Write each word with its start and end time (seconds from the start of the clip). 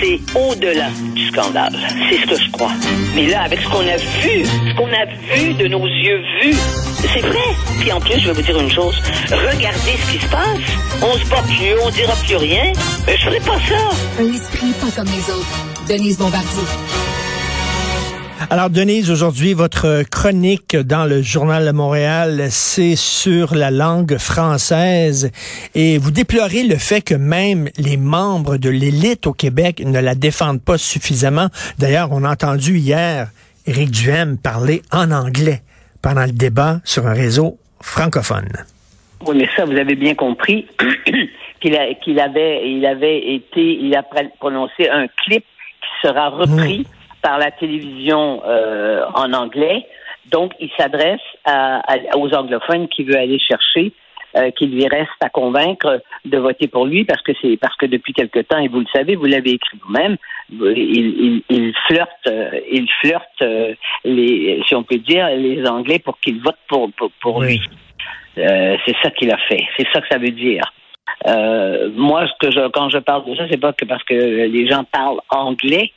c'est 0.00 0.18
au-delà 0.38 0.88
du 1.14 1.28
scandale. 1.28 1.76
C'est 2.08 2.16
ce 2.16 2.26
que 2.26 2.42
je 2.42 2.50
crois. 2.50 2.72
Mais 3.14 3.26
là, 3.26 3.42
avec 3.42 3.60
ce 3.60 3.68
qu'on 3.68 3.86
a 3.86 3.96
vu, 3.96 4.44
ce 4.44 4.76
qu'on 4.76 4.88
a 4.88 5.04
vu 5.34 5.54
de 5.54 5.68
nos 5.68 5.86
yeux 5.86 6.22
vus, 6.42 6.56
c'est 7.12 7.20
vrai. 7.20 7.38
Puis 7.80 7.92
en 7.92 8.00
plus, 8.00 8.18
je 8.20 8.26
vais 8.26 8.32
vous 8.32 8.42
dire 8.42 8.58
une 8.58 8.70
chose. 8.70 8.94
Regardez 9.30 9.96
ce 10.06 10.12
qui 10.12 10.18
se 10.18 10.30
passe. 10.30 10.58
On 11.02 11.16
se 11.18 11.30
bat 11.30 11.42
plus, 11.42 11.74
on 11.84 11.90
dira 11.90 12.14
plus 12.26 12.36
rien. 12.36 12.72
Mais 13.06 13.16
je 13.16 13.24
ferai 13.24 13.40
pas 13.40 13.58
ça. 13.68 14.22
Un 14.22 14.32
esprit 14.32 14.72
pas 14.80 14.90
comme 14.94 15.06
les 15.06 15.32
autres. 15.32 15.86
Denise 15.88 16.18
Bombardier. 16.18 17.09
Alors, 18.52 18.68
Denise, 18.68 19.12
aujourd'hui, 19.12 19.54
votre 19.54 20.02
chronique 20.10 20.74
dans 20.74 21.04
le 21.04 21.22
Journal 21.22 21.64
de 21.64 21.70
Montréal, 21.70 22.48
c'est 22.50 22.96
sur 22.96 23.54
la 23.54 23.70
langue 23.70 24.18
française. 24.18 25.30
Et 25.76 25.98
vous 25.98 26.10
déplorez 26.10 26.64
le 26.64 26.74
fait 26.74 27.00
que 27.00 27.14
même 27.14 27.68
les 27.78 27.96
membres 27.96 28.56
de 28.56 28.68
l'élite 28.68 29.28
au 29.28 29.32
Québec 29.32 29.80
ne 29.86 30.00
la 30.00 30.16
défendent 30.16 30.60
pas 30.60 30.78
suffisamment. 30.78 31.46
D'ailleurs, 31.78 32.08
on 32.10 32.24
a 32.24 32.32
entendu 32.32 32.78
hier 32.78 33.28
Éric 33.68 33.92
Duhem 33.92 34.36
parler 34.36 34.82
en 34.90 35.12
anglais 35.12 35.60
pendant 36.02 36.24
le 36.24 36.32
débat 36.32 36.80
sur 36.84 37.06
un 37.06 37.14
réseau 37.14 37.56
francophone. 37.80 38.50
Oui, 39.28 39.36
mais 39.36 39.48
ça, 39.54 39.64
vous 39.64 39.76
avez 39.76 39.94
bien 39.94 40.16
compris 40.16 40.66
qu'il 41.60 41.76
avait, 42.18 42.68
il 42.68 42.84
avait 42.84 43.32
été, 43.32 43.78
il 43.80 43.94
a 43.94 44.02
prononcé 44.40 44.88
un 44.88 45.06
clip 45.24 45.44
qui 45.44 46.08
sera 46.08 46.30
repris. 46.30 46.80
Mmh 46.80 46.99
par 47.22 47.38
la 47.38 47.50
télévision 47.50 48.42
euh, 48.44 49.04
en 49.14 49.32
anglais. 49.32 49.86
Donc, 50.30 50.52
il 50.60 50.70
s'adresse 50.78 51.20
à, 51.44 51.82
aux 52.16 52.32
anglophones 52.34 52.88
qui 52.88 53.04
veut 53.04 53.16
aller 53.16 53.38
chercher, 53.38 53.92
euh, 54.36 54.50
qu'il 54.52 54.70
lui 54.70 54.86
reste 54.86 55.10
à 55.20 55.28
convaincre 55.28 56.00
de 56.24 56.38
voter 56.38 56.68
pour 56.68 56.86
lui 56.86 57.04
parce 57.04 57.22
que 57.22 57.32
c'est 57.42 57.56
parce 57.56 57.74
que 57.76 57.86
depuis 57.86 58.12
quelque 58.12 58.40
temps, 58.40 58.58
et 58.58 58.68
vous 58.68 58.80
le 58.80 58.86
savez, 58.94 59.16
vous 59.16 59.24
l'avez 59.24 59.52
écrit 59.52 59.78
vous-même, 59.84 60.16
il, 60.52 61.42
il, 61.48 61.74
flirte, 61.88 62.26
euh, 62.28 62.50
il 62.70 62.88
flirte 63.00 63.42
euh, 63.42 63.74
les, 64.04 64.62
si 64.66 64.74
on 64.74 64.84
peut 64.84 64.98
dire, 64.98 65.26
les 65.28 65.66
Anglais 65.66 65.98
pour 65.98 66.18
qu'ils 66.20 66.40
votent 66.40 66.54
pour 66.68 66.90
pour, 66.92 67.10
pour 67.20 67.42
lui. 67.42 67.60
Euh, 68.38 68.76
c'est 68.86 68.94
ça 69.02 69.10
qu'il 69.10 69.30
a 69.32 69.38
fait. 69.48 69.66
C'est 69.76 69.86
ça 69.92 70.00
que 70.00 70.06
ça 70.10 70.18
veut 70.18 70.30
dire. 70.30 70.62
Euh, 71.26 71.90
moi, 71.94 72.26
ce 72.26 72.46
que 72.46 72.52
je, 72.52 72.68
quand 72.68 72.88
je 72.88 72.98
parle 72.98 73.28
de 73.28 73.34
ça, 73.36 73.44
c'est 73.50 73.60
pas 73.60 73.72
que 73.72 73.84
parce 73.84 74.02
que 74.04 74.14
les 74.14 74.68
gens 74.68 74.84
parlent 74.84 75.20
anglais, 75.28 75.92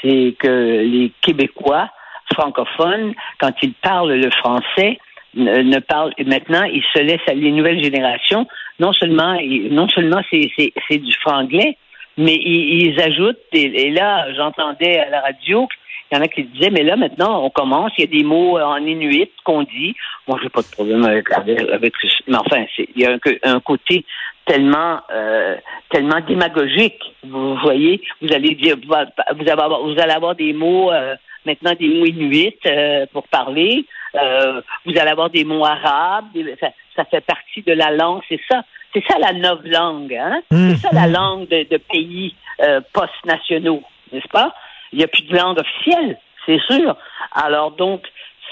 c'est 0.00 0.34
que 0.38 0.82
les 0.82 1.12
Québécois 1.20 1.88
francophones, 2.34 3.14
quand 3.38 3.52
ils 3.62 3.74
parlent 3.74 4.14
le 4.14 4.30
français, 4.30 4.98
ne, 5.34 5.78
parlent 5.80 6.12
maintenant, 6.26 6.64
ils 6.64 6.84
se 6.94 7.00
laissent 7.00 7.28
à 7.28 7.34
les 7.34 7.52
nouvelles 7.52 7.82
générations. 7.82 8.46
Non 8.80 8.92
seulement, 8.92 9.38
non 9.70 9.88
seulement 9.88 10.20
c'est, 10.30 10.98
du 10.98 11.12
franglais, 11.20 11.76
mais 12.16 12.34
ils, 12.34 13.00
ajoutent. 13.00 13.38
Et, 13.52 13.90
là, 13.90 14.32
j'entendais 14.34 14.98
à 14.98 15.10
la 15.10 15.20
radio 15.20 15.68
il 16.10 16.16
y 16.16 16.18
en 16.18 16.24
a 16.24 16.28
qui 16.28 16.44
disaient, 16.44 16.68
mais 16.70 16.82
là, 16.82 16.94
maintenant, 16.96 17.42
on 17.42 17.48
commence, 17.48 17.90
il 17.96 18.02
y 18.02 18.04
a 18.04 18.18
des 18.18 18.22
mots 18.22 18.58
en 18.58 18.76
inuit 18.84 19.30
qu'on 19.44 19.62
dit. 19.62 19.94
Moi, 20.28 20.38
j'ai 20.42 20.50
pas 20.50 20.60
de 20.60 20.70
problème 20.70 21.04
avec, 21.06 21.32
avec, 21.32 21.94
mais 22.28 22.36
enfin, 22.36 22.66
il 22.78 23.00
y 23.02 23.06
a 23.06 23.16
un, 23.44 23.60
côté 23.60 24.04
tellement 24.44 25.00
euh, 25.10 25.56
tellement 25.90 26.20
démagogique. 26.20 27.02
Vous 27.24 27.56
voyez, 27.56 28.00
vous 28.20 28.32
allez 28.32 28.54
dire, 28.54 28.76
vous, 28.84 28.92
allez 28.94 29.50
avoir, 29.50 29.82
vous 29.82 29.98
allez 29.98 30.12
avoir 30.12 30.34
des 30.34 30.52
mots 30.52 30.90
euh, 30.90 31.14
maintenant 31.46 31.74
des 31.78 31.88
mots 31.88 32.06
inuits 32.06 32.58
euh, 32.66 33.06
pour 33.12 33.26
parler. 33.28 33.84
vous 34.14 34.98
allez 34.98 35.10
avoir 35.10 35.30
des 35.30 35.44
mots 35.44 35.64
arabes. 35.64 36.26
ça, 36.60 37.04
fait 37.04 37.20
partie 37.20 37.62
de 37.62 37.72
la 37.72 37.90
langue. 37.90 38.22
C'est 38.28 38.40
ça. 38.50 38.62
C'est 38.92 39.04
ça 39.08 39.18
la 39.18 39.32
nouvelle 39.32 39.72
langue. 39.72 40.14
Hein? 40.14 40.42
C'est 40.50 40.76
ça 40.76 40.90
la 40.92 41.08
mmh. 41.08 41.12
langue 41.12 41.48
de, 41.48 41.66
de 41.70 41.76
pays 41.78 42.34
post-nationaux, 42.92 43.82
n'est-ce 44.12 44.28
pas? 44.28 44.54
Il 44.92 44.98
n'y 44.98 45.04
a 45.04 45.08
plus 45.08 45.22
de 45.22 45.34
langue 45.34 45.58
officielle, 45.58 46.18
c'est 46.44 46.60
sûr. 46.70 46.94
Alors 47.34 47.70
donc, 47.70 48.02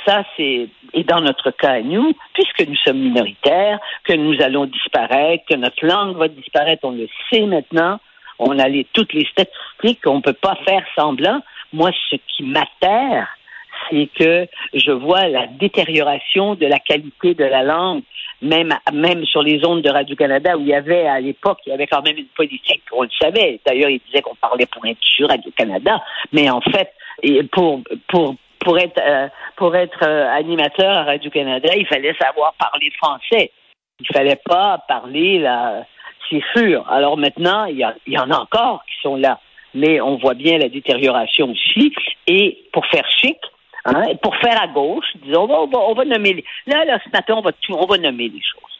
ça, 0.06 0.24
c'est, 0.36 0.68
et 0.92 1.04
dans 1.04 1.20
notre 1.20 1.50
cas 1.50 1.72
à 1.72 1.80
nous, 1.80 2.12
puisque 2.34 2.66
nous 2.66 2.76
sommes 2.76 2.98
minoritaires, 2.98 3.78
que 4.04 4.12
nous 4.12 4.40
allons 4.42 4.66
disparaître, 4.66 5.44
que 5.48 5.56
notre 5.56 5.84
langue 5.84 6.16
va 6.16 6.28
disparaître, 6.28 6.84
on 6.84 6.92
le 6.92 7.08
sait 7.30 7.46
maintenant, 7.46 7.98
on 8.38 8.58
a 8.58 8.68
les, 8.68 8.86
toutes 8.92 9.12
les 9.12 9.26
statistiques, 9.26 10.06
on 10.06 10.16
ne 10.16 10.22
peut 10.22 10.32
pas 10.32 10.56
faire 10.66 10.84
semblant. 10.96 11.40
Moi, 11.72 11.90
ce 12.10 12.16
qui 12.16 12.42
m'atterre, 12.42 13.28
c'est 13.88 14.08
que 14.18 14.46
je 14.74 14.90
vois 14.90 15.28
la 15.28 15.46
détérioration 15.46 16.54
de 16.54 16.66
la 16.66 16.78
qualité 16.78 17.34
de 17.34 17.44
la 17.44 17.62
langue, 17.62 18.02
même, 18.42 18.74
même 18.92 19.24
sur 19.26 19.42
les 19.42 19.64
ondes 19.66 19.82
de 19.82 19.90
Radio-Canada, 19.90 20.56
où 20.56 20.62
il 20.62 20.68
y 20.68 20.74
avait, 20.74 21.06
à 21.06 21.20
l'époque, 21.20 21.58
il 21.66 21.70
y 21.70 21.72
avait 21.72 21.86
quand 21.86 22.02
même 22.02 22.16
une 22.16 22.26
politique, 22.26 22.82
on 22.92 23.02
le 23.02 23.10
savait. 23.20 23.60
D'ailleurs, 23.66 23.90
il 23.90 24.00
disait 24.06 24.22
qu'on 24.22 24.34
parlait 24.34 24.66
pour 24.66 24.84
être 24.86 25.02
sur 25.02 25.28
Radio-Canada, 25.28 26.02
mais 26.32 26.48
en 26.50 26.60
fait, 26.60 26.92
pour, 27.52 27.82
pour, 28.08 28.36
pour 28.60 28.78
être, 28.78 29.00
euh, 29.02 29.28
pour 29.56 29.74
être 29.74 30.02
euh, 30.06 30.28
animateur 30.28 30.96
à 30.96 31.04
Radio-Canada, 31.04 31.70
il 31.76 31.86
fallait 31.86 32.14
savoir 32.20 32.54
parler 32.54 32.90
français. 32.98 33.50
Il 34.00 34.06
fallait 34.14 34.40
pas 34.44 34.82
parler 34.88 35.38
là, 35.38 35.84
c'est 36.28 36.42
sûr. 36.56 36.88
Alors 36.90 37.16
maintenant, 37.16 37.64
il 37.64 37.78
y, 37.78 37.84
a, 37.84 37.94
il 38.06 38.14
y 38.14 38.18
en 38.18 38.30
a 38.30 38.38
encore 38.38 38.82
qui 38.86 39.00
sont 39.02 39.16
là, 39.16 39.40
mais 39.74 40.00
on 40.00 40.16
voit 40.16 40.34
bien 40.34 40.58
la 40.58 40.68
détérioration 40.68 41.50
aussi. 41.50 41.92
Et 42.26 42.58
pour 42.72 42.86
faire 42.86 43.08
chic, 43.10 43.38
hein, 43.84 44.14
pour 44.22 44.36
faire 44.36 44.60
à 44.62 44.68
gauche, 44.68 45.06
disons, 45.22 45.42
on 45.50 45.66
va, 45.66 45.78
on 45.78 45.94
va 45.94 46.04
nommer 46.04 46.34
les... 46.34 46.44
là, 46.66 46.84
là, 46.84 46.98
ce 47.04 47.10
matin, 47.10 47.34
on 47.36 47.42
va, 47.42 47.50
on 47.70 47.86
va 47.86 47.98
nommer 47.98 48.28
les 48.28 48.40
choses 48.40 48.70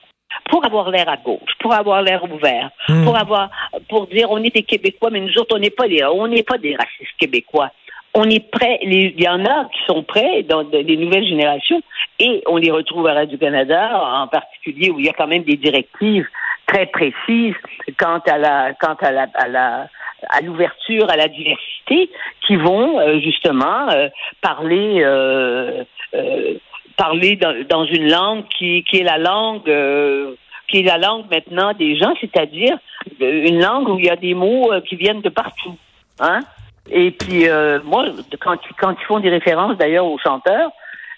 pour 0.49 0.65
avoir 0.65 0.91
l'air 0.91 1.09
à 1.09 1.17
gauche, 1.17 1.53
pour 1.61 1.73
avoir 1.75 2.03
l'air 2.03 2.23
ouvert, 2.25 2.71
hmm. 2.89 3.05
pour 3.05 3.17
avoir, 3.17 3.51
pour 3.89 4.07
dire 4.07 4.31
on 4.31 4.39
est 4.39 4.55
des 4.55 4.63
Québécois, 4.63 5.11
mais 5.11 5.21
nous 5.21 5.37
autres 5.39 5.57
on 5.57 5.59
n'est 5.59 5.71
pas 5.71 5.89
des, 5.89 6.05
on 6.05 6.29
n'est 6.29 6.43
pas 6.43 6.59
des 6.59 6.77
racistes 6.77 7.17
québécois 7.19 7.71
on 8.15 8.29
est 8.29 8.51
prêt, 8.51 8.79
il 8.83 9.21
y 9.21 9.29
en 9.29 9.45
a 9.45 9.67
qui 9.67 9.81
sont 9.87 10.03
prêts 10.03 10.43
dans 10.43 10.63
les 10.73 10.97
nouvelles 10.97 11.27
générations 11.27 11.81
et 12.19 12.43
on 12.47 12.57
les 12.57 12.71
retrouve 12.71 13.07
à 13.07 13.15
Radio-Canada 13.15 14.01
en 14.23 14.27
particulier 14.27 14.91
où 14.91 14.99
il 14.99 15.07
y 15.07 15.09
a 15.09 15.13
quand 15.13 15.29
même 15.29 15.45
des 15.45 15.57
directives 15.57 16.27
très 16.67 16.87
précises 16.87 17.55
quant 17.99 18.21
à 18.27 18.39
la, 18.39 18.75
quant 18.75 18.97
à 19.01 19.13
la, 19.13 19.89
à 20.29 20.41
l'ouverture 20.41 21.09
à 21.09 21.17
la 21.17 21.29
diversité 21.29 22.11
qui 22.47 22.57
vont 22.57 22.99
euh, 22.99 23.21
justement 23.21 23.89
euh, 23.91 24.09
parler 24.41 25.03
euh, 25.03 25.85
parler 26.97 27.37
dans, 27.37 27.85
une 27.85 28.11
langue 28.11 28.45
qui, 28.59 28.85
qui 28.85 28.99
est 28.99 29.05
la 29.05 29.19
langue 29.19 29.65
qui 30.69 30.81
est 30.81 30.83
la 30.83 30.99
langue 30.99 31.25
maintenant 31.31 31.73
des 31.73 31.97
gens, 31.97 32.13
c'est-à-dire 32.21 32.77
une 33.21 33.61
langue 33.61 33.89
où 33.89 33.99
il 33.99 34.05
y 34.05 34.11
a 34.11 34.17
des 34.17 34.35
mots 34.35 34.71
qui 34.87 34.97
viennent 34.97 35.23
de 35.23 35.31
partout. 35.31 35.77
Hein? 36.21 36.41
Et 36.91 37.11
puis, 37.13 37.49
euh, 37.49 37.81
moi, 37.85 38.07
quand, 38.41 38.57
quand 38.79 38.95
ils 39.01 39.07
font 39.07 39.21
des 39.21 39.31
références 39.31 39.77
d'ailleurs 39.77 40.07
aux 40.07 40.19
chanteurs, 40.19 40.71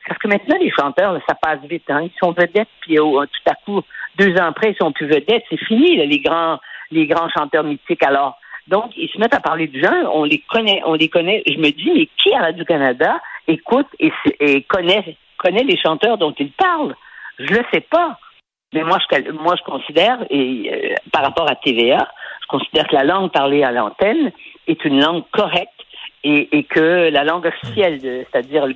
parce 0.07 0.19
que 0.19 0.29
maintenant, 0.29 0.57
les 0.61 0.71
chanteurs, 0.71 1.19
ça 1.29 1.35
passe 1.35 1.61
vite. 1.69 1.89
Hein. 1.89 2.03
Ils 2.03 2.19
sont 2.19 2.33
vedettes, 2.33 2.69
puis 2.81 2.99
euh, 2.99 3.03
tout 3.03 3.51
à 3.51 3.55
coup, 3.65 3.83
deux 4.19 4.35
ans 4.37 4.49
après, 4.49 4.73
ils 4.73 4.77
sont 4.77 4.93
plus 4.93 5.07
vedettes. 5.07 5.45
C'est 5.49 5.65
fini, 5.65 5.97
les 6.07 6.21
grands 6.21 6.59
les 6.93 7.07
grands 7.07 7.29
chanteurs 7.31 7.65
mythiques. 7.65 8.03
Alors, 8.05 8.39
donc, 8.69 8.93
ils 8.97 9.09
se 9.09 9.19
mettent 9.19 9.35
à 9.35 9.41
parler 9.41 9.67
de 9.67 9.81
gens, 9.81 9.95
on 10.13 10.25
les 10.25 10.39
connaît, 10.39 10.83
on 10.85 10.95
les 10.95 11.09
connaît. 11.09 11.43
Je 11.47 11.59
me 11.59 11.71
dis, 11.71 11.91
mais 11.95 12.09
qui 12.17 12.33
à 12.35 12.43
Radio-Canada 12.43 13.21
écoute 13.49 13.89
et, 13.99 14.13
et 14.41 14.63
connaît, 14.63 15.17
connaît 15.39 15.65
les 15.65 15.79
chanteurs 15.79 16.19
dont 16.19 16.35
ils 16.39 16.53
parlent? 16.53 16.95
Je 17.39 17.55
le 17.55 17.65
sais 17.73 17.81
pas. 17.81 18.19
Mais 18.73 18.85
moi, 18.85 18.99
je, 19.01 19.31
moi, 19.33 19.55
je 19.59 19.65
considère, 19.65 20.19
et 20.31 20.71
euh, 20.73 20.95
par 21.13 21.25
rapport 21.25 21.51
à 21.51 21.57
TVA, 21.57 22.09
je 22.43 22.47
considère 22.49 22.87
que 22.87 22.95
la 22.95 23.05
langue 23.05 23.31
parlée 23.31 23.63
à 23.63 23.73
l'antenne, 23.73 24.33
est 24.67 24.85
une 24.85 25.01
langue 25.01 25.25
correcte 25.33 25.71
et, 26.25 26.65
que 26.65 27.11
la 27.11 27.25
langue 27.25 27.47
officielle, 27.47 27.99
c'est-à-dire 28.01 28.67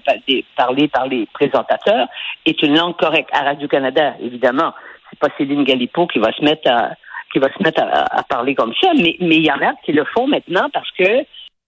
parlée 0.57 0.89
par 0.89 1.07
les 1.07 1.27
présentateurs, 1.33 2.09
est 2.45 2.61
une 2.63 2.77
langue 2.77 2.97
correcte. 2.97 3.31
À 3.33 3.43
Radio-Canada, 3.43 4.15
évidemment, 4.21 4.73
c'est 5.11 5.19
pas 5.19 5.29
Céline 5.39 5.65
Galipo 5.65 6.07
qui 6.07 6.19
va 6.19 6.33
se 6.33 6.43
mettre 6.43 6.71
à 6.71 6.91
qui 7.33 7.41
va 7.41 7.53
se 7.53 7.63
mettre 7.63 7.83
à, 7.83 8.23
parler 8.23 8.55
comme 8.55 8.73
ça, 8.81 8.93
mais 8.95 9.17
mais 9.21 9.37
il 9.37 9.45
y 9.45 9.51
en 9.51 9.61
a 9.61 9.75
qui 9.85 9.93
le 9.93 10.05
font 10.05 10.27
maintenant 10.27 10.69
parce 10.73 10.91
que 10.93 11.25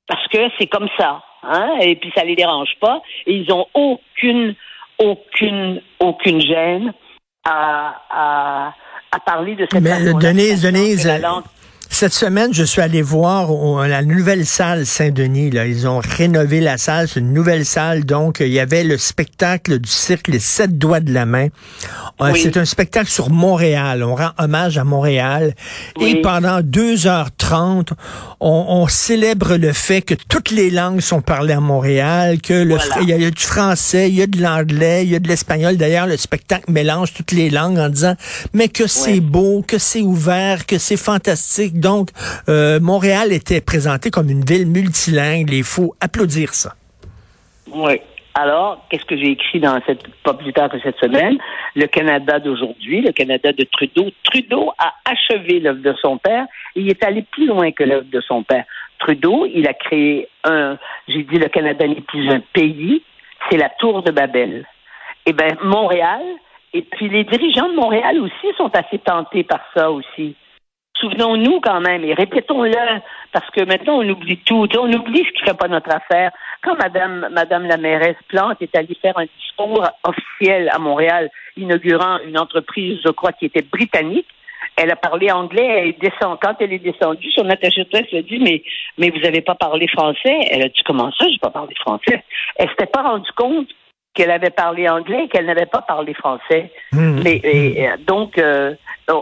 parce 0.06 0.26
que 0.28 0.38
c'est 0.58 0.66
comme 0.66 0.88
ça, 0.98 1.22
hein, 1.42 1.76
et 1.80 1.96
puis 1.96 2.10
ça 2.16 2.24
les 2.24 2.36
dérange 2.36 2.74
pas, 2.80 3.02
et 3.26 3.34
ils 3.34 3.52
ont 3.52 3.66
aucune 3.74 4.54
aucune 4.98 5.82
aucune 6.00 6.40
gêne 6.40 6.92
à, 7.44 7.94
à, 8.10 8.74
à 9.12 9.20
parler 9.20 9.54
de 9.56 9.66
cette 9.70 9.82
mais, 9.82 10.12
Denise, 10.12 10.62
Denise, 10.62 11.06
cette 11.98 12.14
semaine, 12.14 12.54
je 12.54 12.62
suis 12.62 12.80
allé 12.80 13.02
voir 13.02 13.50
la 13.88 14.02
nouvelle 14.02 14.46
salle 14.46 14.86
Saint-Denis. 14.86 15.50
Là. 15.50 15.66
Ils 15.66 15.88
ont 15.88 15.98
rénové 15.98 16.60
la 16.60 16.78
salle, 16.78 17.08
c'est 17.08 17.18
une 17.18 17.32
nouvelle 17.32 17.64
salle. 17.64 18.04
Donc, 18.04 18.36
il 18.38 18.52
y 18.52 18.60
avait 18.60 18.84
le 18.84 18.96
spectacle 18.96 19.80
du 19.80 19.90
cirque 19.90 20.28
Les 20.28 20.38
Sept 20.38 20.78
Doigts 20.78 21.00
de 21.00 21.12
la 21.12 21.26
Main. 21.26 21.48
Euh, 22.20 22.32
c'est 22.36 22.56
un 22.56 22.64
spectacle 22.64 23.08
sur 23.08 23.30
Montréal. 23.30 24.04
On 24.04 24.14
rend 24.14 24.30
hommage 24.38 24.78
à 24.78 24.84
Montréal. 24.84 25.54
Et 26.00 26.22
pendant 26.22 26.60
2h30, 26.60 27.88
on, 28.38 28.86
célèbre 28.86 29.56
le 29.56 29.72
fait 29.72 30.02
que 30.02 30.14
toutes 30.14 30.52
les 30.52 30.70
langues 30.70 31.00
sont 31.00 31.20
parlées 31.20 31.54
à 31.54 31.60
Montréal, 31.60 32.40
que 32.40 32.54
le 32.54 32.76
il, 33.02 33.08
y 33.08 33.12
a, 33.12 33.30
du 33.30 33.42
français, 33.42 34.08
il 34.08 34.14
y 34.14 34.22
a 34.22 34.28
de 34.28 34.40
l'anglais, 34.40 35.02
il 35.02 35.10
y 35.10 35.16
a 35.16 35.18
de 35.18 35.26
l'espagnol. 35.26 35.76
D'ailleurs, 35.76 36.06
le 36.06 36.16
spectacle 36.16 36.70
mélange 36.70 37.12
toutes 37.12 37.32
les 37.32 37.50
langues 37.50 37.78
en 37.78 37.88
disant 37.88 38.14
mais 38.52 38.68
que 38.68 38.86
c'est 38.86 39.18
beau, 39.18 39.64
que 39.66 39.78
c'est 39.78 40.02
ouvert, 40.02 40.64
que 40.64 40.78
c'est 40.78 40.96
fantastique 40.96 41.80
Donc, 41.80 41.87
euh, 42.48 42.80
Montréal 42.80 43.32
était 43.32 43.60
présenté 43.60 44.10
comme 44.10 44.30
une 44.30 44.44
ville 44.44 44.66
multilingue. 44.66 45.50
Il 45.52 45.64
faut 45.64 45.94
applaudir 46.00 46.54
ça. 46.54 46.74
Oui. 47.72 48.00
Alors, 48.34 48.86
qu'est-ce 48.88 49.04
que 49.04 49.16
j'ai 49.16 49.32
écrit 49.32 49.58
dans 49.58 49.80
cette 49.84 50.06
pas 50.22 50.34
plus 50.34 50.52
tard 50.52 50.70
que 50.70 50.78
cette 50.78 50.98
semaine? 50.98 51.38
Le 51.74 51.86
Canada 51.86 52.38
d'aujourd'hui, 52.38 53.00
le 53.00 53.10
Canada 53.10 53.52
de 53.52 53.64
Trudeau. 53.64 54.10
Trudeau 54.22 54.72
a 54.78 54.94
achevé 55.04 55.58
l'œuvre 55.58 55.82
de 55.82 55.92
son 56.00 56.18
père 56.18 56.46
et 56.76 56.80
il 56.82 56.88
est 56.88 57.02
allé 57.02 57.22
plus 57.32 57.46
loin 57.46 57.72
que 57.72 57.82
l'œuvre 57.82 58.06
de 58.12 58.20
son 58.20 58.44
père. 58.44 58.64
Trudeau, 59.00 59.44
il 59.52 59.66
a 59.66 59.74
créé 59.74 60.28
un, 60.44 60.78
j'ai 61.08 61.24
dit 61.24 61.36
le 61.36 61.48
Canada 61.48 61.84
n'est 61.86 62.00
plus 62.00 62.30
un 62.30 62.40
pays, 62.52 63.02
c'est 63.50 63.56
la 63.56 63.70
tour 63.70 64.02
de 64.02 64.12
Babel. 64.12 64.64
Eh 65.26 65.32
bien, 65.32 65.56
Montréal, 65.64 66.22
et 66.74 66.82
puis 66.82 67.08
les 67.08 67.24
dirigeants 67.24 67.68
de 67.68 67.74
Montréal 67.74 68.20
aussi 68.20 68.56
sont 68.56 68.70
assez 68.74 68.98
tentés 68.98 69.42
par 69.42 69.60
ça 69.74 69.90
aussi. 69.90 70.36
Souvenons-nous 71.00 71.60
quand 71.60 71.80
même, 71.80 72.04
et 72.04 72.14
répétons-le, 72.14 73.00
parce 73.32 73.48
que 73.50 73.64
maintenant 73.64 73.98
on 73.98 74.08
oublie 74.08 74.38
tout, 74.38 74.66
on 74.76 74.92
oublie 74.92 75.24
ce 75.24 75.32
qui 75.32 75.42
ne 75.42 75.48
fait 75.48 75.56
pas 75.56 75.68
notre 75.68 75.94
affaire. 75.94 76.32
Quand 76.62 76.76
Madame, 76.76 77.28
Madame 77.30 77.66
la 77.66 77.76
mairesse 77.76 78.16
Plante 78.28 78.60
est 78.60 78.74
allée 78.74 78.96
faire 79.00 79.16
un 79.16 79.26
discours 79.38 79.86
officiel 80.02 80.68
à 80.72 80.78
Montréal, 80.78 81.30
inaugurant 81.56 82.18
une 82.26 82.38
entreprise, 82.38 82.98
je 83.04 83.10
crois, 83.10 83.32
qui 83.32 83.46
était 83.46 83.62
britannique, 83.62 84.26
elle 84.76 84.90
a 84.90 84.96
parlé 84.96 85.30
anglais. 85.30 85.66
Elle 85.66 85.98
descend, 85.98 86.38
quand 86.40 86.54
elle 86.60 86.72
est 86.72 86.78
descendue, 86.78 87.30
son 87.32 87.48
attaché 87.50 87.84
de 87.84 87.88
presse 87.88 88.10
lui 88.10 88.18
a 88.18 88.22
dit 88.22 88.38
mais 88.38 88.62
mais 88.96 89.10
vous 89.10 89.20
n'avez 89.20 89.40
pas 89.40 89.54
parlé 89.54 89.86
français? 89.88 90.38
Elle 90.50 90.62
a 90.62 90.68
dit 90.68 90.82
comment 90.84 91.10
ça, 91.12 91.26
j'ai 91.30 91.38
pas 91.38 91.50
parlé 91.50 91.74
français? 91.76 92.24
Elle 92.56 92.68
s'était 92.70 92.86
pas 92.86 93.02
rendue 93.02 93.30
compte 93.36 93.68
qu'elle 94.14 94.30
avait 94.30 94.50
parlé 94.50 94.88
anglais 94.88 95.24
et 95.24 95.28
qu'elle 95.28 95.46
n'avait 95.46 95.66
pas 95.66 95.82
parlé 95.82 96.14
français. 96.14 96.72
Mmh. 96.92 97.20
Mais 97.22 97.40
et, 97.44 97.88
donc 98.06 98.38
euh, 98.38 98.74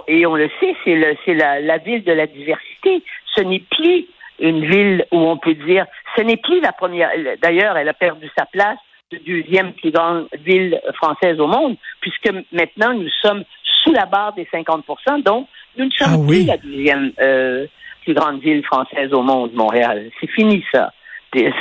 et 0.08 0.26
on 0.26 0.34
le 0.34 0.50
sait, 0.60 0.74
c'est 0.84 0.94
le 0.94 1.16
c'est 1.24 1.34
la, 1.34 1.60
la 1.60 1.78
ville 1.78 2.04
de 2.04 2.12
la 2.12 2.26
diversité. 2.26 3.02
Ce 3.34 3.42
n'est 3.42 3.62
plus 3.70 4.06
une 4.38 4.66
ville 4.66 5.06
où 5.12 5.18
on 5.18 5.36
peut 5.36 5.54
dire, 5.54 5.86
ce 6.16 6.22
n'est 6.22 6.36
plus 6.36 6.60
la 6.60 6.72
première. 6.72 7.10
D'ailleurs, 7.40 7.76
elle 7.76 7.88
a 7.88 7.94
perdu 7.94 8.28
sa 8.36 8.46
place 8.46 8.78
de 9.12 9.18
deuxième 9.18 9.72
plus 9.74 9.92
grande 9.92 10.28
ville 10.44 10.80
française 10.94 11.38
au 11.38 11.46
monde, 11.46 11.76
puisque 12.00 12.28
maintenant 12.52 12.92
nous 12.92 13.08
sommes 13.22 13.44
sous 13.82 13.92
la 13.92 14.06
barre 14.06 14.32
des 14.34 14.48
50 14.50 14.84
donc 15.24 15.46
nous 15.76 15.84
ne 15.84 15.90
sommes 15.90 16.24
ah 16.24 16.26
plus 16.26 16.46
la 16.46 16.56
deuxième 16.56 17.12
euh, 17.20 17.66
plus 18.02 18.14
grande 18.14 18.40
ville 18.40 18.64
française 18.64 19.12
au 19.12 19.22
monde, 19.22 19.52
Montréal. 19.54 20.10
C'est 20.20 20.30
fini 20.30 20.64
ça. 20.72 20.92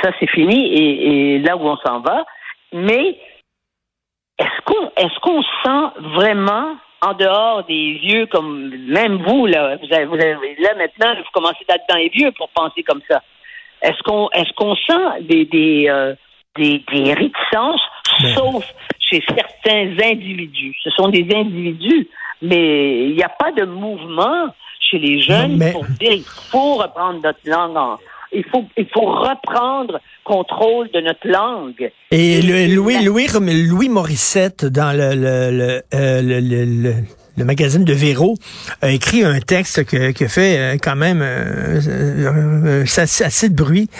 Ça, 0.02 0.10
c'est 0.18 0.30
fini 0.30 0.74
et, 0.74 1.34
et, 1.34 1.38
là 1.40 1.56
où 1.56 1.60
on 1.60 1.76
s'en 1.76 2.00
va. 2.00 2.24
Mais 2.72 3.18
est-ce 4.38 4.60
qu'on 4.64 4.90
est-ce 4.96 5.20
qu'on 5.20 5.42
sent 5.42 6.00
vraiment 6.14 6.76
en 7.02 7.12
dehors 7.14 7.64
des 7.64 7.98
vieux 8.02 8.26
comme 8.26 8.70
même 8.88 9.22
vous 9.22 9.46
là, 9.46 9.76
vous 9.76 9.94
avez, 9.94 10.06
vous 10.06 10.14
avez 10.14 10.56
là 10.58 10.74
maintenant, 10.76 11.14
vous 11.16 11.30
commencez 11.32 11.64
d'être 11.68 11.84
dans 11.88 11.96
les 11.96 12.08
vieux 12.08 12.32
pour 12.32 12.48
penser 12.50 12.82
comme 12.82 13.02
ça. 13.08 13.22
Est-ce 13.82 14.02
qu'on 14.02 14.28
est-ce 14.30 14.52
qu'on 14.54 14.74
sent 14.74 15.22
des 15.22 15.44
des, 15.44 15.86
euh, 15.88 16.14
des, 16.56 16.82
des 16.92 17.12
réticences, 17.12 17.82
ben. 18.22 18.34
sauf 18.34 18.74
chez 18.98 19.22
certains 19.28 19.94
individus? 20.02 20.74
Ce 20.82 20.90
sont 20.90 21.08
des 21.08 21.26
individus, 21.34 22.08
mais 22.40 23.08
il 23.08 23.16
n'y 23.16 23.22
a 23.22 23.28
pas 23.28 23.52
de 23.52 23.64
mouvement 23.64 24.46
chez 24.80 24.98
les 24.98 25.20
jeunes 25.20 25.58
pour 25.72 25.84
dire 25.84 26.12
il 26.12 26.24
faut 26.50 26.74
reprendre 26.74 27.20
notre 27.22 27.40
langue 27.44 27.76
en, 27.76 27.96
il 28.36 28.44
faut, 28.44 28.64
il 28.76 28.86
faut 28.92 29.06
reprendre 29.06 30.00
contrôle 30.24 30.90
de 30.92 31.00
notre 31.00 31.26
langue. 31.26 31.90
Et, 32.10 32.42
le, 32.42 32.74
Louis, 32.74 33.02
Louis, 33.02 33.26
Louis 33.66 33.88
Morissette, 33.88 34.64
dans 34.64 34.92
le, 34.92 35.14
le, 35.14 35.82
euh, 35.94 36.22
le, 36.22 36.40
le 36.40 36.94
le 37.38 37.44
magazine 37.44 37.84
de 37.84 37.92
Véro, 37.92 38.34
a 38.80 38.90
écrit 38.90 39.22
un 39.22 39.40
texte 39.40 39.84
que, 39.84 40.10
qui 40.12 40.26
fait 40.26 40.56
euh, 40.56 40.76
quand 40.82 40.96
même 40.96 41.20
euh, 41.22 42.82
assez, 42.96 43.48
de 43.50 43.54
bruit, 43.54 43.90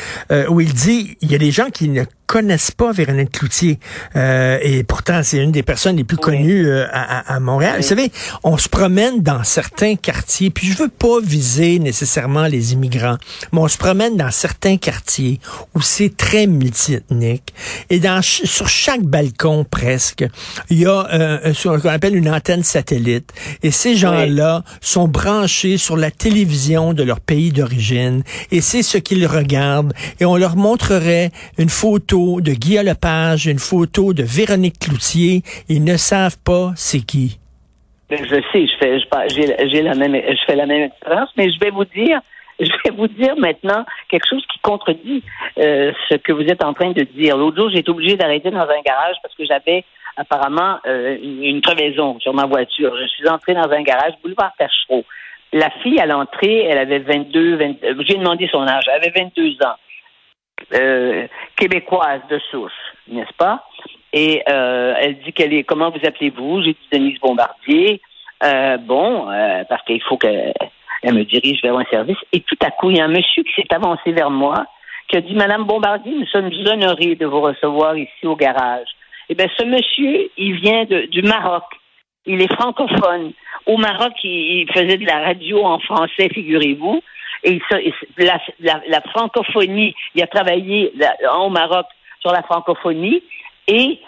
où 0.49 0.61
il 0.62 0.73
dit 0.73 1.19
il 1.21 1.31
y 1.31 1.35
a 1.35 1.38
des 1.38 1.50
gens 1.50 1.69
qui 1.69 1.91
ne 1.91 2.05
connaissent 2.26 2.70
pas 2.70 2.93
Véronique 2.93 3.32
Cloutier. 3.32 3.78
Euh, 4.17 4.58
et 4.62 4.82
pourtant, 4.82 5.20
c'est 5.23 5.38
une 5.38 5.52
des 5.52 5.62
personnes 5.62 5.96
les 5.96 6.05
plus 6.05 6.17
connues 6.17 6.67
euh, 6.67 6.87
à, 6.93 7.34
à, 7.34 7.40
Montréal. 7.40 7.76
Vous 7.78 7.87
savez, 7.87 8.11
on 8.43 8.58
se 8.58 8.69
promène 8.69 9.23
dans 9.23 9.44
certains 9.44 9.96
quartiers, 9.96 10.50
puis 10.50 10.67
je 10.67 10.76
veux 10.76 10.88
pas 10.88 11.20
viser 11.23 11.78
nécessairement 11.78 12.46
les 12.46 12.73
immigrants, 12.73 13.17
mais 13.52 13.61
on 13.61 13.69
se 13.69 13.78
promène 13.78 14.17
dans 14.17 14.31
certains 14.31 14.76
quartiers 14.76 15.40
où 15.75 15.81
c'est 15.81 16.17
très 16.17 16.46
multiethnique. 16.46 17.55
Et 17.90 18.00
dans, 18.00 18.20
sur 18.23 18.69
chaque 18.69 19.02
balcon, 19.02 19.64
presque, 19.64 20.25
il 20.70 20.78
y 20.78 20.87
a 20.87 21.06
euh, 21.12 21.55
ce 21.55 21.69
qu'on 21.69 21.88
appelle 21.88 22.17
une 22.17 22.28
antenne 22.28 22.64
satellite. 22.64 23.32
Et 23.62 23.70
ces 23.70 23.96
gens-là 23.96 24.64
sont 24.81 25.08
branchés 25.08 25.78
sur 25.78 25.96
la 25.96 26.11
télévision 26.11 26.93
de 26.93 27.02
leur 27.02 27.20
pays 27.20 27.52
d'origine. 27.52 28.23
Et 28.50 28.61
c'est 28.61 28.82
ce 28.82 28.99
qu'ils 28.99 29.26
regardent. 29.26 29.93
Et 30.20 30.25
on 30.25 30.37
leur 30.37 30.56
montrerait 30.56 31.31
une 31.58 31.69
photo 31.69 32.16
de 32.17 32.53
Guy 32.53 32.83
Lepage, 32.83 33.47
une 33.47 33.59
photo 33.59 34.15
de 34.15 34.23
Véronique 34.23 34.79
Cloutier. 34.79 35.43
Ils 35.69 35.85
ne 35.85 35.97
savent 35.97 36.39
pas 36.43 36.73
c'est 36.75 37.05
qui. 37.05 37.39
Ben, 38.09 38.19
je 38.25 38.37
sais, 38.53 38.67
je 38.67 38.77
fais, 38.79 38.99
j'ai, 39.69 39.83
la 39.83 39.95
même, 39.95 40.15
je 40.15 40.45
fais 40.47 40.57
la 40.57 40.65
même 40.65 40.85
expérience, 40.85 41.29
mais 41.37 41.51
je 41.53 41.59
vais 41.61 41.71
vous 41.71 41.85
dire, 41.85 42.21
je 42.61 42.71
vais 42.85 42.97
vous 42.97 43.09
dire 43.09 43.37
maintenant 43.37 43.85
quelque 44.09 44.27
chose 44.29 44.45
qui 44.51 44.59
contredit 44.61 45.23
euh, 45.59 45.93
ce 46.09 46.17
que 46.17 46.33
vous 46.33 46.45
êtes 46.45 46.65
en 46.65 46.73
train 46.73 46.93
de 46.93 47.03
dire. 47.03 47.37
L'autre 47.37 47.57
jour, 47.57 47.71
j'ai 47.71 47.81
été 47.81 47.91
obligée 47.91 48.17
d'arrêter 48.17 48.51
dans 48.51 48.61
un 48.61 48.83
garage 48.85 49.17
parce 49.23 49.35
que 49.35 49.45
j'avais 49.45 49.85
apparemment 50.17 50.79
euh, 50.87 51.19
une, 51.21 51.61
crevaison 51.61 52.19
sur 52.21 52.33
ma 52.33 52.47
voiture. 52.47 52.97
Je 52.99 53.07
suis 53.09 53.29
entrée 53.29 53.53
dans 53.53 53.71
un 53.71 53.83
garage, 53.83 54.15
boulevard 54.23 54.53
Tachereau. 54.59 55.05
La 55.53 55.69
fille, 55.83 56.01
à 56.01 56.07
l'entrée, 56.07 56.65
elle 56.65 56.79
avait 56.79 57.01
22, 57.01 57.57
20, 57.57 57.65
euh, 57.85 57.95
j'ai 58.07 58.17
demandé 58.17 58.49
son 58.51 58.67
âge, 58.67 58.85
elle 58.89 59.03
avait 59.03 59.12
22 59.15 59.57
ans. 59.67 59.77
Euh, 60.75 61.29
québécoise 61.55 62.23
de 62.29 62.41
souche, 62.50 62.73
n'est-ce 63.08 63.32
pas? 63.35 63.64
Et 64.12 64.43
euh, 64.49 64.94
elle 64.99 65.19
dit 65.20 65.32
qu'elle 65.32 65.53
est 65.53 65.64
comment 65.64 65.91
vous 65.91 66.05
appelez-vous? 66.05 66.62
J'ai 66.62 66.73
dit 66.73 66.88
Denise 66.91 67.20
Bombardier. 67.20 68.00
Euh, 68.43 68.76
bon, 68.79 69.26
parce 69.69 69.82
qu'il 69.85 70.03
faut 70.03 70.17
qu'elle 70.17 70.55
me 71.05 71.25
dirige 71.25 71.62
vers 71.62 71.76
un 71.76 71.85
service. 71.85 72.19
Et 72.32 72.41
tout 72.41 72.58
à 72.64 72.70
coup, 72.70 72.91
il 72.91 72.97
y 72.97 73.00
a 73.00 73.05
un 73.05 73.08
monsieur 73.08 73.43
qui 73.43 73.53
s'est 73.55 73.73
avancé 73.73 74.12
vers 74.12 74.31
moi, 74.31 74.67
qui 75.08 75.17
a 75.17 75.20
dit 75.20 75.35
Madame 75.35 75.64
Bombardier, 75.64 76.12
nous 76.12 76.26
sommes 76.26 76.50
honorés 76.67 77.14
de 77.14 77.26
vous 77.26 77.41
recevoir 77.41 77.97
ici 77.97 78.26
au 78.26 78.35
garage. 78.35 78.88
Eh 79.29 79.35
bien, 79.35 79.47
ce 79.56 79.64
monsieur, 79.64 80.31
il 80.37 80.55
vient 80.55 80.85
du 80.85 81.23
Maroc. 81.23 81.64
Il 82.26 82.43
est 82.43 82.52
francophone. 82.52 83.32
Au 83.67 83.76
Maroc, 83.76 84.12
il 84.25 84.67
faisait 84.73 84.99
de 84.99 85.06
la 85.06 85.20
radio 85.20 85.64
en 85.64 85.79
français, 85.79 86.29
figurez-vous. 86.32 87.02
Et 87.47 87.61
la, 88.19 88.41
la, 88.89 89.01
francophonie, 89.03 89.95
il 90.17 90.23
a 90.23 90.27
travaillé 90.27 90.93
au 91.38 91.49
Maroc 91.49 91.87
sur 92.21 92.33
la 92.33 92.43
francophonie. 92.43 93.23
Et 93.69 94.00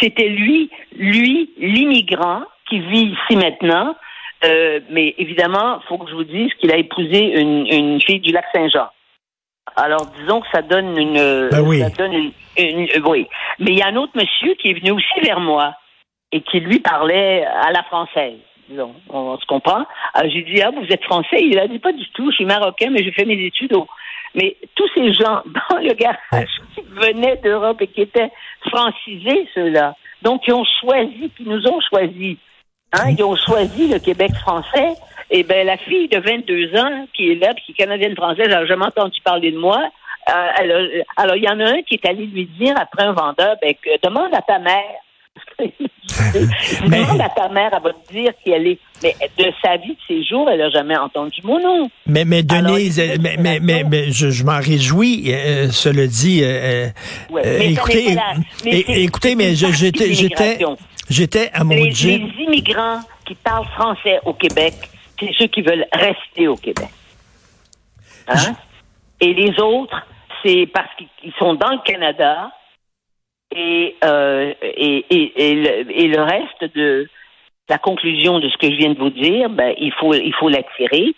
c'était 0.00 0.28
lui, 0.28 0.70
lui, 0.96 1.50
l'immigrant 1.58 2.42
qui 2.68 2.80
vit 2.80 3.14
ici 3.14 3.36
maintenant. 3.36 3.94
Euh, 4.44 4.80
mais 4.90 5.14
évidemment, 5.18 5.80
il 5.82 5.86
faut 5.88 5.98
que 5.98 6.08
je 6.10 6.14
vous 6.14 6.24
dise 6.24 6.52
qu'il 6.54 6.72
a 6.72 6.76
épousé 6.76 7.40
une, 7.40 7.66
une 7.66 8.00
fille 8.00 8.20
du 8.20 8.32
lac 8.32 8.44
Saint-Jean. 8.54 8.88
Alors, 9.76 10.06
disons 10.18 10.40
que 10.40 10.46
ça 10.50 10.62
donne 10.62 10.96
une, 10.96 11.48
ben 11.50 11.60
oui. 11.60 11.80
ça 11.80 11.90
donne 11.90 12.12
une, 12.14 12.32
une, 12.56 12.88
oui. 13.04 13.26
Mais 13.58 13.72
il 13.72 13.78
y 13.78 13.82
a 13.82 13.88
un 13.88 13.96
autre 13.96 14.12
monsieur 14.14 14.54
qui 14.54 14.70
est 14.70 14.80
venu 14.80 14.92
aussi 14.92 15.20
vers 15.22 15.40
moi 15.40 15.74
et 16.32 16.40
qui 16.40 16.60
lui 16.60 16.78
parlait 16.78 17.44
à 17.44 17.70
la 17.70 17.82
française 17.82 18.38
disons. 18.68 18.94
On, 19.08 19.38
se 19.38 19.46
comprend. 19.46 19.84
Alors, 20.14 20.30
j'ai 20.30 20.42
dit, 20.42 20.60
ah, 20.62 20.70
vous 20.70 20.86
êtes 20.90 21.04
français? 21.04 21.40
Il 21.40 21.58
a 21.58 21.66
dit, 21.66 21.78
pas 21.78 21.92
du 21.92 22.08
tout, 22.10 22.30
je 22.30 22.36
suis 22.36 22.44
marocain, 22.44 22.90
mais 22.90 23.02
j'ai 23.02 23.12
fait 23.12 23.24
mes 23.24 23.44
études 23.44 23.74
au... 23.74 23.86
Mais 24.34 24.56
tous 24.74 24.88
ces 24.94 25.12
gens 25.14 25.42
dans 25.70 25.78
le 25.78 25.94
garage 25.94 26.60
qui 26.74 26.82
venaient 26.82 27.36
d'Europe 27.36 27.80
et 27.80 27.86
qui 27.86 28.02
étaient 28.02 28.30
francisés, 28.68 29.48
ceux-là, 29.54 29.94
donc 30.22 30.42
ils 30.46 30.52
ont 30.52 30.66
choisi, 30.80 31.30
qui 31.36 31.44
nous 31.44 31.66
ont 31.66 31.80
choisi. 31.80 32.38
Hein, 32.92 33.10
ils 33.16 33.22
ont 33.22 33.36
choisi 33.36 33.88
le 33.88 33.98
Québec 33.98 34.30
français. 34.40 34.94
Et 35.30 35.42
ben 35.42 35.66
la 35.66 35.76
fille 35.76 36.08
de 36.08 36.18
22 36.18 36.74
ans 36.78 37.06
qui 37.14 37.32
est 37.32 37.34
là, 37.34 37.52
qui 37.54 37.72
est 37.72 37.74
canadienne 37.74 38.16
française, 38.16 38.46
elle 38.46 38.52
n'a 38.52 38.66
jamais 38.66 38.86
entendu 38.86 39.20
parler 39.22 39.52
de 39.52 39.58
moi. 39.58 39.78
Euh, 40.28 41.02
alors 41.16 41.36
il 41.36 41.44
y 41.44 41.48
en 41.48 41.60
a 41.60 41.70
un 41.70 41.82
qui 41.82 41.94
est 41.94 42.06
allé 42.06 42.26
lui 42.26 42.46
dire 42.46 42.74
après 42.78 43.04
un 43.04 43.12
vendeur, 43.12 43.56
ben, 43.60 43.74
demande 44.02 44.34
à 44.34 44.42
ta 44.42 44.58
mère 44.58 44.96
mais... 46.88 47.00
Demande 47.00 47.20
à 47.20 47.28
ta 47.28 47.48
mère, 47.48 47.70
elle 47.72 47.82
va 47.82 47.92
te 47.92 48.12
dire 48.12 48.32
qui 48.42 48.50
elle 48.50 48.66
est. 48.66 48.78
Mais 49.02 49.14
de 49.38 49.52
sa 49.62 49.76
vie, 49.76 49.90
de 49.90 50.00
ses 50.08 50.24
jours, 50.24 50.50
elle 50.50 50.58
n'a 50.58 50.70
jamais 50.70 50.96
entendu 50.96 51.40
mon 51.44 51.60
nom. 51.60 51.88
Mais, 52.06 52.24
mais 52.24 52.42
Denise, 52.42 53.00
mais, 53.20 53.36
mais, 53.38 53.60
mais, 53.60 53.84
mais, 53.84 54.10
je, 54.10 54.44
m'en 54.44 54.58
réjouis, 54.58 55.32
euh, 55.32 55.68
cela 55.70 56.06
dit. 56.06 56.40
Euh, 56.42 56.88
euh, 57.32 57.58
écoutez, 57.60 58.16
écoutez, 58.64 59.34
mais 59.36 59.54
j'étais, 59.54 60.14
j'étais, 60.14 60.58
j'étais 61.08 61.50
à 61.52 61.62
mon 61.62 61.74
les, 61.74 61.90
les 61.90 62.32
immigrants 62.44 63.00
qui 63.24 63.34
parlent 63.36 63.66
français 63.66 64.18
au 64.24 64.32
Québec, 64.32 64.74
c'est 65.20 65.30
ceux 65.38 65.46
qui 65.46 65.62
veulent 65.62 65.86
rester 65.92 66.48
au 66.48 66.56
Québec. 66.56 66.88
Hein? 68.26 68.54
Et 69.20 69.32
les 69.32 69.58
autres, 69.60 70.06
c'est 70.42 70.68
parce 70.72 70.88
qu'ils 70.96 71.32
sont 71.38 71.54
dans 71.54 71.70
le 71.70 71.78
Canada, 71.84 72.50
et, 73.54 73.96
euh, 74.04 74.52
et, 74.62 75.04
et, 75.10 75.50
et, 75.50 75.54
le, 75.54 75.90
et, 75.90 76.08
le, 76.08 76.22
reste 76.22 76.74
de 76.74 77.08
la 77.68 77.78
conclusion 77.78 78.40
de 78.40 78.48
ce 78.48 78.56
que 78.58 78.70
je 78.70 78.76
viens 78.76 78.92
de 78.92 78.98
vous 78.98 79.10
dire, 79.10 79.48
ben, 79.50 79.74
il 79.78 79.92
faut 79.92 80.14
il 80.14 80.34
faut 80.34 80.48
l'attirer. 80.48 81.14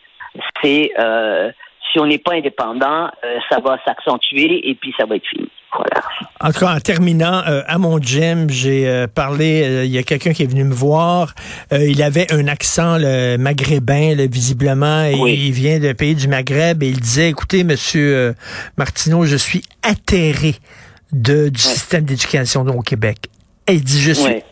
c'est 0.63 0.93
euh, 0.99 1.51
si 1.93 1.99
on 1.99 2.07
n'est 2.07 2.19
pas 2.19 2.35
indépendant, 2.35 3.11
euh, 3.25 3.39
ça 3.49 3.59
va 3.61 3.79
s'accentuer 3.85 4.69
et 4.69 4.75
puis 4.75 4.93
ça 4.97 5.07
va 5.07 5.17
être 5.17 5.27
fini. 5.27 5.49
Voilà. 5.73 6.07
En 6.41 6.53
tout 6.53 6.61
cas, 6.61 6.75
en 6.75 6.81
terminant, 6.81 7.43
euh, 7.47 7.63
à 7.67 7.79
mon 7.79 7.99
gym, 7.99 8.51
j'ai 8.51 8.89
euh, 8.89 9.07
parlé, 9.07 9.85
il 9.85 9.91
y 9.91 9.99
a 9.99 10.03
quelqu'un 10.03 10.33
qui 10.33 10.43
est 10.43 10.51
venu 10.51 10.65
me 10.65 10.75
voir, 10.75 11.35
il 11.73 12.03
avait 12.03 12.33
un 12.33 12.49
accent 12.49 12.99
maghrébin, 13.39 14.15
visiblement, 14.31 15.05
et 15.05 15.15
il 15.15 15.53
vient 15.53 15.79
d'un 15.79 15.95
pays 15.95 16.15
du 16.15 16.29
Maghreb, 16.29 16.83
et 16.83 16.89
il 16.89 17.01
disait, 17.01 17.29
écoutez, 17.29 17.63
monsieur 17.65 18.35
Martineau, 18.77 19.25
je 19.25 19.37
suis 19.37 19.63
atterré 19.83 20.55
de, 21.13 21.49
du 21.49 21.61
système 21.61 22.05
d'éducation 22.05 22.63
au 22.63 22.83
Québec. 22.83 23.19
Et 23.67 23.75
il 23.75 23.85
dit, 23.85 24.01
je 24.01 24.13
suis, 24.13 24.43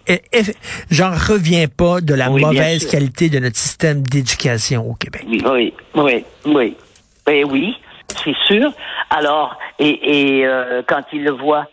j'en 0.91 1.11
reviens 1.11 1.67
pas 1.67 2.01
de 2.01 2.15
la 2.15 2.31
mauvaise 2.31 2.89
qualité 2.89 3.29
de 3.29 3.41
notre 3.41 3.57
système 3.57 4.03
d'éducation 4.03 4.89
au 4.89 4.95
Québec. 4.95 5.25
Oui, 5.27 5.75
oui, 5.95 6.25
oui. 6.47 6.77
Ben 7.27 7.45
oui, 7.45 7.75
c'est 8.23 8.37
sûr. 8.47 8.73
Alors, 9.11 9.59
et, 9.79 10.43
euh, 10.45 10.83
quand 10.87 11.03
il 11.13 11.25
le 11.25 11.33
voit, 11.33 11.67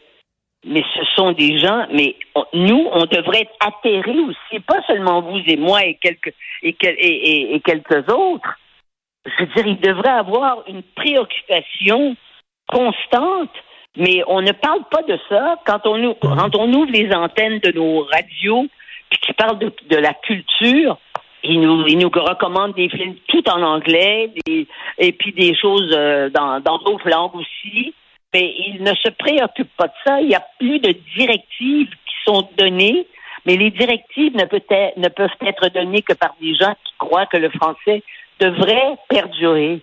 mais 0.66 0.84
ce 0.96 1.06
sont 1.16 1.34
des 1.34 1.60
gens, 1.60 1.86
mais 1.94 2.16
nous, 2.54 2.88
on 2.92 3.06
devrait 3.06 3.42
être 3.42 3.54
atterrés 3.60 4.20
aussi, 4.20 4.60
pas 4.62 4.82
seulement 4.88 5.22
vous 5.22 5.40
et 5.46 5.58
moi 5.58 5.86
et 5.86 5.96
quelques 5.96 6.34
et, 6.64 6.76
et, 7.56 7.60
quelques 7.60 8.10
autres. 8.12 8.58
Je 9.26 9.44
veux 9.44 9.54
dire, 9.54 9.68
il 9.68 9.80
devrait 9.80 10.10
avoir 10.10 10.64
une 10.68 10.82
préoccupation 10.96 12.16
constante, 12.68 13.52
mais 13.98 14.24
on 14.28 14.42
ne 14.42 14.52
parle 14.52 14.84
pas 14.90 15.02
de 15.04 15.18
ça 15.30 15.56
quand 15.66 15.86
on, 15.86 15.98
nous, 15.98 16.14
quand 16.16 16.56
on 16.56 16.72
ouvre 16.74 16.92
les 16.92 17.12
antennes 17.14 17.60
de 17.60 17.72
nos 17.72 18.04
radios 18.04 18.68
puis 19.10 19.20
qui 19.20 19.34
parlent 19.34 19.60
de, 19.60 19.72
de 19.90 19.98
la 19.98 20.14
culture 20.14 20.98
il 21.48 21.62
nous, 21.62 21.86
il 21.88 21.98
nous 21.98 22.10
recommande 22.10 22.74
des 22.74 22.90
films 22.90 23.16
tout 23.28 23.48
en 23.50 23.62
anglais 23.62 24.32
et 24.48 25.12
puis 25.12 25.32
des 25.34 25.56
choses 25.56 25.92
euh, 25.94 26.30
dans 26.30 26.60
d'autres 26.60 27.10
langues 27.10 27.36
aussi. 27.36 27.94
Mais 28.34 28.54
il 28.68 28.84
ne 28.84 28.94
se 28.96 29.10
préoccupe 29.10 29.70
pas 29.78 29.88
de 29.88 29.94
ça. 30.06 30.22
Il 30.22 30.28
n'y 30.28 30.36
a 30.36 30.44
plus 30.60 30.80
de 30.80 30.94
directives 31.18 31.90
qui 31.90 32.16
sont 32.26 32.50
données, 32.58 33.08
mais 33.46 33.56
les 33.56 33.72
directives 33.72 34.36
ne, 34.36 34.46
peut 34.46 34.64
être, 34.70 34.98
ne 34.98 35.08
peuvent 35.08 35.30
être 35.42 35.70
données 35.70 36.02
que 36.02 36.14
par 36.14 36.36
des 36.42 36.56
gens 36.56 36.74
qui 36.84 36.94
croient 36.98 37.28
que 37.28 37.38
le 37.38 37.50
français 37.52 38.04
devrait 38.40 38.98
perdurer. 39.08 39.82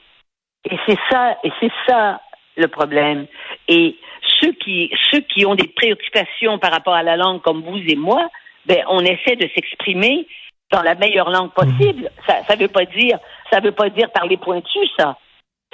Et 0.71 0.77
c'est 0.87 0.99
ça, 1.11 1.39
et 1.45 1.53
c'est 1.61 1.73
ça 1.87 2.21
le 2.57 2.69
problème. 2.69 3.27
Et 3.69 3.97
ceux 4.41 4.53
qui, 4.53 4.91
ceux 5.11 5.21
qui 5.21 5.47
ont 5.47 5.55
des 5.55 5.69
préoccupations 5.69 6.59
par 6.59 6.73
rapport 6.73 6.95
à 6.95 7.03
la 7.03 7.17
langue 7.17 7.41
comme 7.43 7.63
vous 7.63 7.79
et 7.79 7.97
moi, 7.97 8.29
ben, 8.67 8.79
on 8.89 9.01
essaie 9.01 9.37
de 9.37 9.49
s'exprimer 9.55 10.27
dans 10.71 10.83
la 10.83 10.95
meilleure 10.95 11.31
langue 11.31 11.53
possible. 11.53 12.11
Ça 12.27 12.57
ne 12.57 12.63
veut 12.63 12.69
pas 12.69 12.85
dire 12.85 13.19
ça 13.53 13.61
veut 13.61 13.73
pas 13.73 13.91
dire 13.91 14.11
parler 14.11 14.37
pointu, 14.37 14.79
ça. 14.99 15.17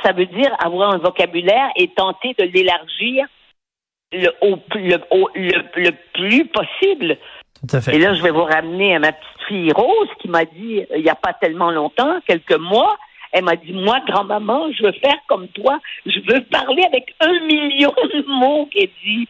Ça 0.04 0.12
veut 0.12 0.26
dire 0.26 0.54
avoir 0.58 0.92
un 0.92 0.98
vocabulaire 0.98 1.70
et 1.76 1.88
tenter 1.88 2.34
de 2.38 2.44
l'élargir 2.44 3.26
le, 4.12 4.30
le, 4.74 5.90
plus 6.12 6.46
possible. 6.46 7.18
Tout 7.60 7.76
à 7.76 7.80
fait. 7.80 7.96
Et 7.96 7.98
là, 7.98 8.14
je 8.14 8.22
vais 8.22 8.30
vous 8.30 8.44
ramener 8.44 8.96
à 8.96 8.98
ma 8.98 9.12
petite 9.12 9.46
fille 9.46 9.72
Rose 9.72 10.08
qui 10.20 10.28
m'a 10.28 10.44
dit, 10.44 10.84
il 10.94 11.02
n'y 11.02 11.10
a 11.10 11.14
pas 11.14 11.34
tellement 11.34 11.70
longtemps, 11.70 12.20
quelques 12.26 12.58
mois, 12.58 12.96
elle 13.32 13.44
m'a 13.44 13.56
dit, 13.56 13.72
moi, 13.72 14.00
grand-maman, 14.06 14.72
je 14.72 14.84
veux 14.84 14.92
faire 14.92 15.18
comme 15.26 15.48
toi. 15.48 15.78
Je 16.06 16.20
veux 16.32 16.42
parler 16.44 16.82
avec 16.84 17.14
un 17.20 17.40
million 17.46 17.92
de 18.14 18.24
mots 18.26 18.68
qu'elle 18.72 18.90
dit. 19.04 19.28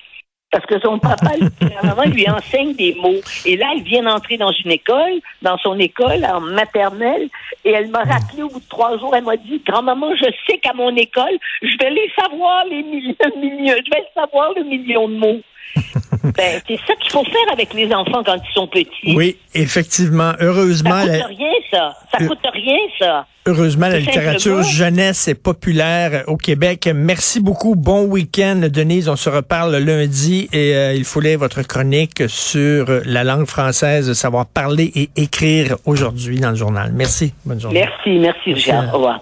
Parce 0.51 0.65
que 0.65 0.81
son 0.81 0.99
papa, 0.99 1.33
maman 1.83 2.05
lui 2.05 2.29
enseigne 2.29 2.75
des 2.75 2.95
mots. 2.95 3.21
Et 3.45 3.57
là, 3.57 3.67
elle 3.75 3.83
vient 3.83 4.03
d'entrer 4.05 4.39
dans 4.39 4.53
une 4.65 4.71
école, 4.71 5.21
dans 5.43 5.59
son 5.59 5.79
école 5.79 6.25
en 6.25 6.41
maternelle, 6.41 7.29
et 7.65 7.71
elle 7.71 7.91
m'a 7.91 8.03
rappelé 8.03 8.43
au 8.43 8.49
bout 8.49 8.61
de 8.61 8.69
trois 8.69 8.97
jours, 8.99 9.15
elle 9.15 9.25
m'a 9.25 9.37
dit, 9.37 9.63
grand-maman, 9.67 10.15
je 10.17 10.31
sais 10.47 10.59
qu'à 10.59 10.73
mon 10.73 10.95
école, 10.97 11.39
je 11.61 11.77
vais 11.79 11.91
les 11.91 12.11
savoir 12.19 12.65
les 12.65 12.83
millions, 12.83 13.15
je 13.21 13.91
vais 13.91 14.05
savoir 14.15 14.53
le 14.57 14.65
million 14.65 15.09
de 15.09 15.17
mots. 15.17 15.41
ben, 16.37 16.61
c'est 16.67 16.79
ça 16.87 16.95
qu'il 17.01 17.11
faut 17.11 17.25
faire 17.25 17.53
avec 17.53 17.75
les 17.75 17.93
enfants 17.93 18.23
quand 18.25 18.37
ils 18.37 18.55
sont 18.55 18.67
petits. 18.67 19.15
Oui, 19.15 19.37
effectivement. 19.55 20.33
Heureusement. 20.41 21.05
Ça 21.05 21.19
coûte 21.19 21.37
rien, 21.39 21.48
ça. 21.71 21.95
Ça 22.13 22.27
coûte 22.27 22.39
rien, 22.53 22.79
ça. 22.99 23.27
Heureusement, 23.47 23.89
la 23.89 23.99
littérature 23.99 24.63
jeunesse 24.63 25.29
est 25.29 25.35
populaire 25.35 26.25
au 26.27 26.37
Québec. 26.37 26.89
Merci 26.95 27.41
beaucoup. 27.41 27.77
Bon 27.77 28.05
week-end, 28.05 28.61
Denise. 28.71 29.09
On 29.09 29.17
se 29.17 29.31
reparle 29.31 29.77
lundi 29.77 30.49
et 30.53 30.75
euh, 30.75 30.95
il 30.95 31.05
faut 31.05 31.21
lire 31.21 31.39
votre 31.39 31.63
chronique 31.63 32.25
sur 32.29 32.87
la 33.05 33.25
langue 33.25 33.47
française, 33.47 34.13
savoir 34.13 34.47
parler 34.47 34.93
et 34.95 35.09
écrire 35.17 35.77
aujourd'hui 35.87 36.41
dans 36.41 36.51
le 36.51 36.57
journal. 36.57 36.93
Merci. 36.95 37.33
Bonne 37.45 37.61
journée. 37.61 37.81
Merci, 37.81 38.19
merci, 38.19 38.51
merci. 38.51 38.71
Au 38.71 38.97
revoir. 38.97 39.21